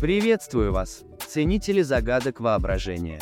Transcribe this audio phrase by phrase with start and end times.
[0.00, 3.18] Приветствую вас, ценители загадок воображения.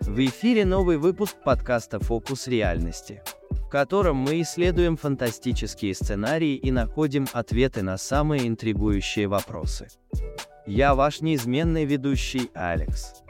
[0.00, 7.28] В эфире новый выпуск подкаста «Фокус реальности», в котором мы исследуем фантастические сценарии и находим
[7.32, 9.86] ответы на самые интригующие вопросы.
[10.66, 13.22] Я ваш неизменный ведущий Алекс.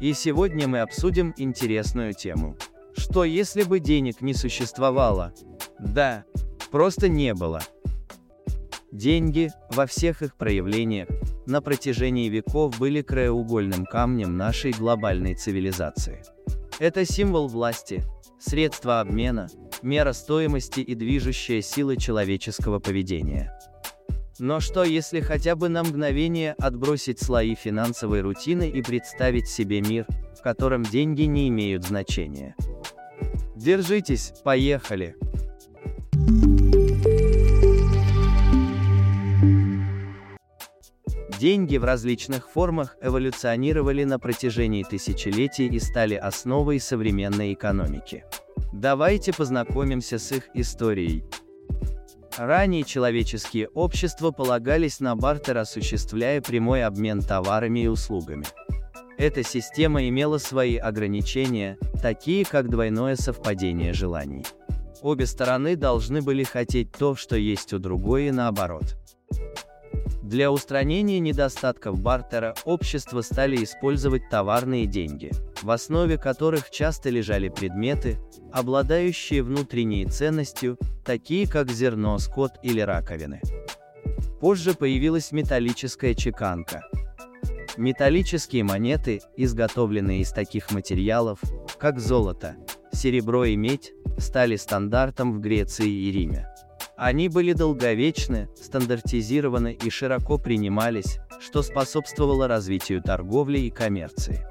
[0.00, 2.56] И сегодня мы обсудим интересную тему.
[2.96, 5.34] Что если бы денег не существовало?
[5.78, 6.24] Да,
[6.70, 7.60] просто не было–
[8.94, 11.08] Деньги, во всех их проявлениях,
[11.46, 16.22] на протяжении веков были краеугольным камнем нашей глобальной цивилизации.
[16.78, 18.02] Это символ власти,
[18.38, 19.48] средство обмена,
[19.82, 23.56] мера стоимости и движущая сила человеческого поведения.
[24.38, 30.06] Но что если хотя бы на мгновение отбросить слои финансовой рутины и представить себе мир,
[30.36, 32.56] в котором деньги не имеют значения?
[33.54, 35.16] Держитесь, поехали!
[41.44, 48.24] Деньги в различных формах эволюционировали на протяжении тысячелетий и стали основой современной экономики.
[48.72, 51.22] Давайте познакомимся с их историей.
[52.38, 58.46] Ранее человеческие общества полагались на бартер, осуществляя прямой обмен товарами и услугами.
[59.18, 64.46] Эта система имела свои ограничения, такие как двойное совпадение желаний.
[65.02, 68.96] Обе стороны должны были хотеть то, что есть у другой и наоборот.
[70.24, 78.18] Для устранения недостатков бартера общества стали использовать товарные деньги, в основе которых часто лежали предметы,
[78.50, 83.42] обладающие внутренней ценностью, такие как зерно, скот или раковины.
[84.40, 86.88] Позже появилась металлическая чеканка.
[87.76, 91.38] Металлические монеты, изготовленные из таких материалов,
[91.78, 92.56] как золото,
[92.92, 96.48] серебро и медь, стали стандартом в Греции и Риме.
[96.96, 104.46] Они были долговечны, стандартизированы и широко принимались, что способствовало развитию торговли и коммерции.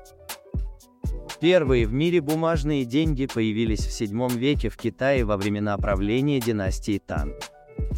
[1.39, 7.01] Первые в мире бумажные деньги появились в VII веке в Китае во времена правления династии
[7.05, 7.33] Тан.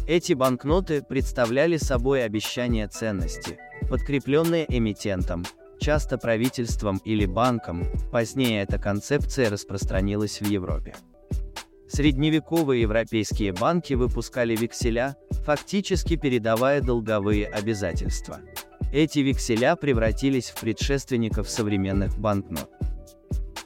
[0.08, 3.58] Эти банкноты представляли собой обещание ценности,
[3.88, 5.44] подкрепленные эмитентом,
[5.80, 10.94] часто правительством или банком, позднее эта концепция распространилась в Европе.
[11.88, 18.40] Средневековые европейские банки выпускали векселя, фактически передавая долговые обязательства.
[18.92, 22.70] Эти векселя превратились в предшественников современных банкнот.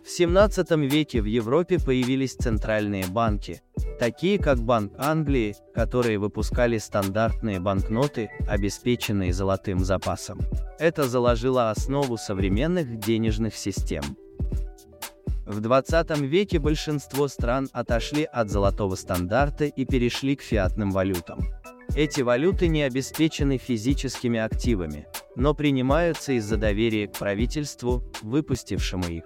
[0.05, 3.63] В 17 веке в Европе появились центральные банки,
[4.01, 10.41] такие как Банк Англии, которые выпускали стандартные банкноты, обеспеченные золотым запасом.
[10.81, 14.03] Это заложило основу современных денежных систем.
[15.51, 21.41] В 20 веке большинство стран отошли от золотого стандарта и перешли к фиатным валютам.
[21.97, 29.25] Эти валюты не обеспечены физическими активами, но принимаются из-за доверия к правительству, выпустившему их.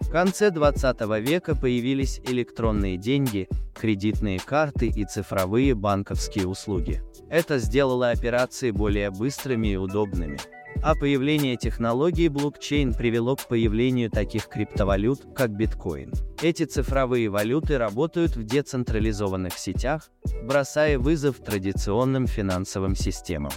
[0.00, 3.48] В конце 20 века появились электронные деньги,
[3.80, 7.00] кредитные карты и цифровые банковские услуги.
[7.30, 10.40] Это сделало операции более быстрыми и удобными
[10.84, 16.12] а появление технологии блокчейн привело к появлению таких криптовалют, как биткоин.
[16.42, 20.10] Эти цифровые валюты работают в децентрализованных сетях,
[20.42, 23.52] бросая вызов традиционным финансовым системам.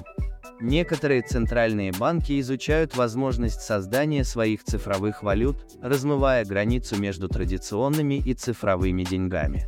[0.62, 9.04] Некоторые центральные банки изучают возможность создания своих цифровых валют, размывая границу между традиционными и цифровыми
[9.04, 9.68] деньгами.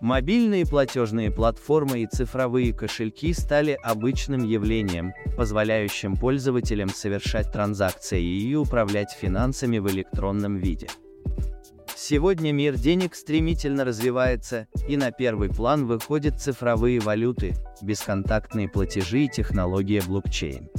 [0.00, 9.12] Мобильные платежные платформы и цифровые кошельки стали обычным явлением, позволяющим пользователям совершать транзакции и управлять
[9.12, 10.88] финансами в электронном виде.
[11.94, 19.28] Сегодня мир денег стремительно развивается, и на первый план выходят цифровые валюты, бесконтактные платежи и
[19.28, 20.70] технология блокчейн.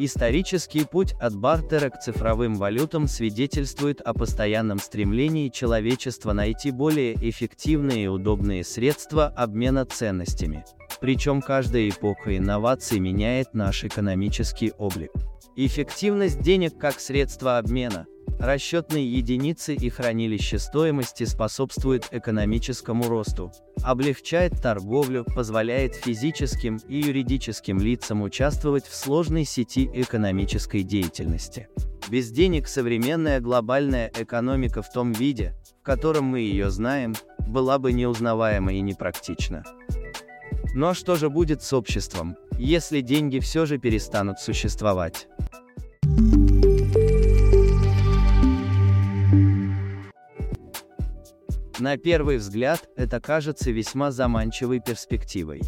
[0.00, 8.04] Исторический путь от бартера к цифровым валютам свидетельствует о постоянном стремлении человечества найти более эффективные
[8.04, 10.64] и удобные средства обмена ценностями.
[11.00, 15.10] Причем каждая эпоха инноваций меняет наш экономический облик.
[15.56, 18.06] Эффективность денег как средство обмена–
[18.38, 23.50] Расчетные единицы и хранилище стоимости способствуют экономическому росту,
[23.82, 31.68] облегчает торговлю, позволяет физическим и юридическим лицам участвовать в сложной сети экономической деятельности.
[32.08, 37.14] Без денег современная глобальная экономика в том виде, в котором мы ее знаем,
[37.48, 39.64] была бы неузнаваема и непрактична.
[40.74, 45.26] Но ну а что же будет с обществом, если деньги все же перестанут существовать?
[51.78, 55.62] На первый взгляд, это кажется весьма заманчивой перспективой.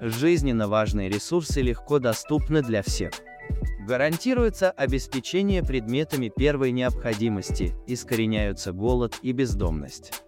[0.00, 3.12] Жизненно важные ресурсы легко доступны для всех.
[3.86, 10.22] Гарантируется обеспечение предметами первой необходимости, искореняются голод и бездомность.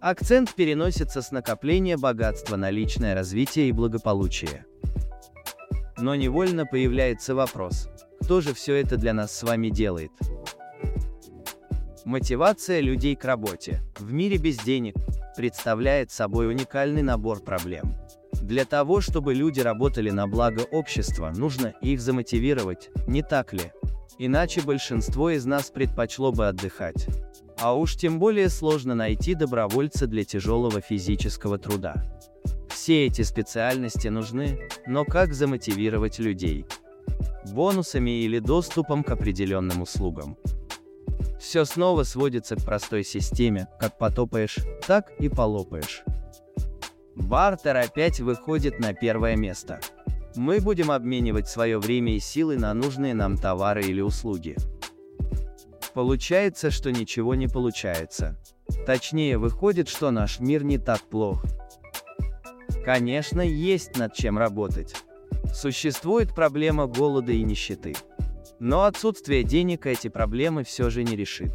[0.00, 4.66] Акцент переносится с накопления богатства на личное развитие и благополучие.
[5.98, 7.88] Но невольно появляется вопрос,
[8.20, 10.10] кто же все это для нас с вами делает?
[12.06, 14.94] Мотивация людей к работе в мире без денег
[15.36, 17.96] представляет собой уникальный набор проблем.
[18.34, 23.72] Для того, чтобы люди работали на благо общества, нужно их замотивировать, не так ли?
[24.20, 27.08] Иначе большинство из нас предпочло бы отдыхать.
[27.58, 32.04] А уж тем более сложно найти добровольца для тяжелого физического труда.
[32.68, 36.66] Все эти специальности нужны, но как замотивировать людей?
[37.50, 40.36] Бонусами или доступом к определенным услугам.
[41.38, 46.02] Все снова сводится к простой системе, как потопаешь, так и полопаешь.
[47.14, 49.80] Бартер опять выходит на первое место.
[50.34, 54.56] Мы будем обменивать свое время и силы на нужные нам товары или услуги.
[55.94, 58.38] Получается, что ничего не получается.
[58.84, 61.42] Точнее, выходит, что наш мир не так плох.
[62.84, 64.94] Конечно, есть над чем работать.
[65.54, 67.94] Существует проблема голода и нищеты.
[68.58, 71.52] Но отсутствие денег эти проблемы все же не решит.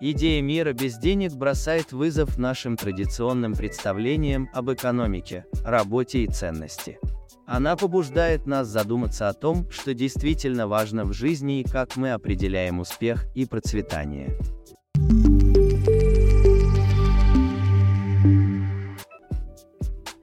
[0.00, 6.98] Идея мира без денег бросает вызов нашим традиционным представлениям об экономике, работе и ценности.
[7.46, 12.78] Она побуждает нас задуматься о том, что действительно важно в жизни и как мы определяем
[12.78, 14.38] успех и процветание.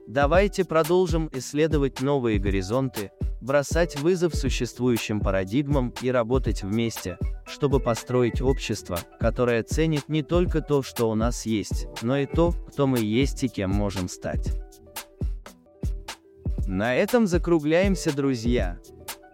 [0.06, 3.10] Давайте продолжим исследовать новые горизонты,
[3.40, 10.82] бросать вызов существующим парадигмам и работать вместе, чтобы построить общество, которое ценит не только то,
[10.82, 14.52] что у нас есть, но и то, кто мы есть и кем можем стать.
[16.66, 18.78] На этом закругляемся, друзья.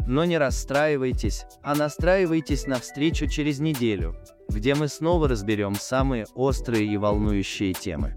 [0.06, 4.16] Но не расстраивайтесь, а настраивайтесь на встречу через неделю,
[4.48, 8.16] где мы снова разберем самые острые и волнующие темы.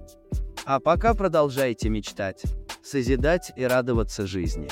[0.66, 2.44] А пока продолжайте мечтать,
[2.84, 4.68] созидать и радоваться жизни.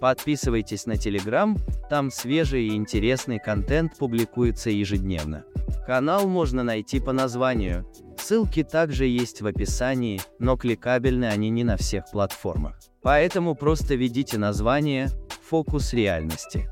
[0.00, 1.56] Подписывайтесь на Телеграм,
[1.88, 5.44] там свежий и интересный контент публикуется ежедневно.
[5.86, 7.86] Канал можно найти по названию,
[8.18, 12.78] ссылки также есть в описании, но кликабельны они не на всех платформах.
[13.02, 15.10] Поэтому просто введите название
[15.48, 16.68] «Фокус реальности».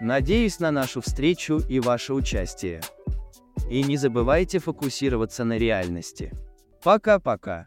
[0.00, 2.82] Надеюсь на нашу встречу и ваше участие.
[3.70, 6.32] И не забывайте фокусироваться на реальности.
[6.82, 7.66] Пока-пока.